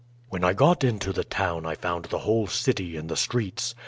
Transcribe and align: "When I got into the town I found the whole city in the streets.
"When 0.29 0.43
I 0.43 0.53
got 0.53 0.83
into 0.83 1.13
the 1.13 1.23
town 1.23 1.67
I 1.67 1.75
found 1.75 2.05
the 2.05 2.17
whole 2.25 2.47
city 2.47 2.97
in 2.97 3.05
the 3.05 3.15
streets. 3.15 3.75